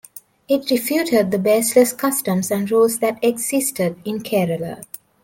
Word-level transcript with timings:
It 0.47 0.71
refuted 0.71 1.29
the 1.29 1.37
baseless 1.37 1.93
customs 1.93 2.49
and 2.49 2.71
rules 2.71 2.97
that 2.97 3.23
existed 3.23 3.99
in 4.03 4.23
Kerala. 4.23 4.81